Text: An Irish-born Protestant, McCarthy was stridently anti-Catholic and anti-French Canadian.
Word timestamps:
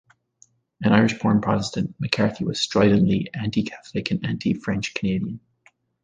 An 0.81 0.93
Irish-born 0.93 1.41
Protestant, 1.41 1.93
McCarthy 1.99 2.43
was 2.43 2.59
stridently 2.59 3.29
anti-Catholic 3.35 4.09
and 4.09 4.25
anti-French 4.25 4.95
Canadian. 4.95 5.39